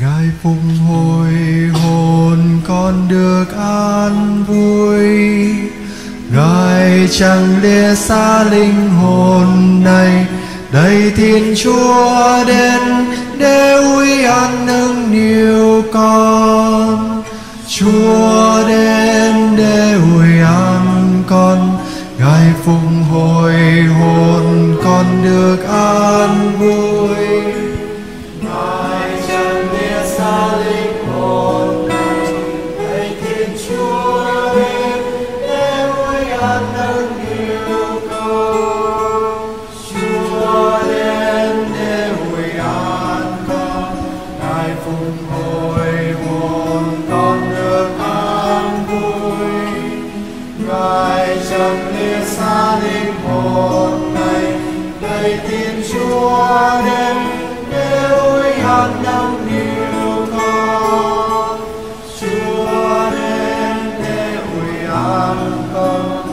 ngài 0.00 0.30
phục 0.42 0.56
hồi 0.88 1.32
hồn 1.72 2.60
con 2.66 3.08
được 3.08 3.44
an 3.58 4.44
vui. 4.44 5.06
Ngài 6.32 7.08
chẳng 7.18 7.62
lìa 7.62 7.94
xa 7.94 8.44
linh 8.44 8.90
hồn 8.90 9.80
này. 9.84 10.26
Đầy 10.72 11.12
thiên 11.16 11.54
chúa 11.56 12.44
đến 12.46 12.82
để 13.38 13.72
uy 13.72 14.24
an 14.24 14.66
nâng 14.66 15.10
niu 15.12 15.82
con. 15.92 17.22
Chúa 17.68 18.68
đến 18.68 19.56
để 19.56 19.92
uy 19.92 20.40
an 20.40 21.22
con. 21.26 21.78
Ngài 22.18 22.52
phục 22.64 23.10
hồi 23.12 23.54
hồn 23.82 24.45
con 24.86 25.22
được 25.22 25.64
an 25.68 26.58
vui. 26.58 27.65
tin 55.48 55.82
Chúa 55.92 56.82
đến 56.86 57.16
để 57.70 58.08
ôi 58.10 58.52
hát 58.54 58.90
năm 59.04 59.46
nhiều 59.46 60.26
con 60.38 61.60
Chúa 62.20 63.10
đến 63.10 63.76
để 64.02 64.38
ôi 64.54 64.94
an 64.94 65.52
con 65.74 66.25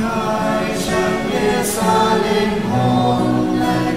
ngài 0.00 0.78
chẳng 0.86 1.30
lẽ 1.32 1.64
xa 1.64 2.14
lên 2.14 2.48
hôm 2.70 3.60
nay 3.60 3.94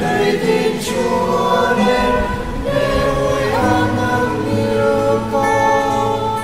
lấy 0.00 0.38
tin 0.46 0.72
chúa 0.86 1.74
đến 1.76 2.14
để 2.64 3.00
vui 3.16 3.52
an 3.52 3.96
năn 3.96 4.56
yêu 4.56 5.20
con 5.32 6.40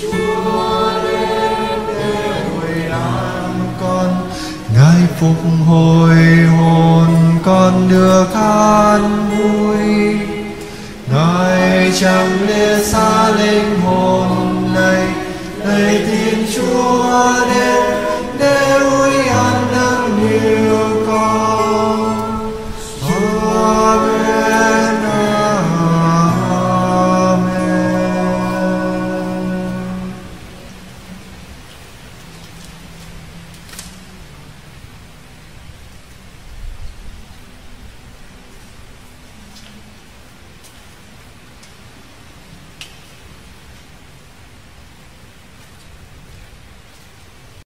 chúa 0.00 0.90
đến 1.02 1.78
để 1.88 2.42
hồi 2.50 2.90
an 2.90 3.60
con 3.80 4.28
ngài 4.74 5.06
phục 5.20 5.36
hồi 5.68 6.16
hồn 6.58 7.30
con 7.44 7.88
được 7.88 8.26
an 8.34 9.30
vui. 9.30 10.16
Ngài 11.12 11.92
chẳng 12.00 12.48
lẽ 12.48 12.82
xa 12.82 13.30
linh 13.30 13.80
hồn 13.80 14.68
này 14.74 15.06
lạy 15.64 16.02
tin 16.06 16.46
chúa 16.54 17.34
đến. 17.54 17.89